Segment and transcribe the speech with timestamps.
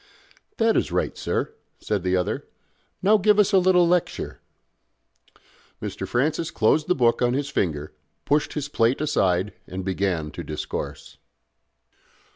[0.57, 2.47] "That is right, sir," said the other.
[3.03, 4.41] "Now give us a little lecture."
[5.79, 6.07] Mr.
[6.07, 7.93] Francis closed the book on his finger,
[8.25, 11.19] pushed his plate aside, and began to discourse.